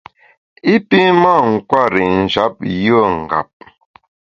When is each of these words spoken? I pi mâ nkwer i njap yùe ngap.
I 0.73 0.75
pi 0.87 0.99
mâ 1.21 1.33
nkwer 1.51 1.93
i 2.03 2.05
njap 2.21 2.55
yùe 2.83 3.03
ngap. 3.21 3.51